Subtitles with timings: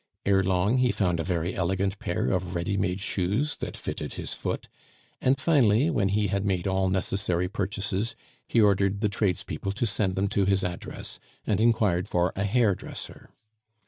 [0.25, 4.33] Ere long he found a very elegant pair of ready made shoes that fitted his
[4.33, 4.67] foot;
[5.21, 8.15] and, finally, when he had made all necessary purchases,
[8.47, 13.29] he ordered the tradespeople to send them to his address, and inquired for a hairdresser.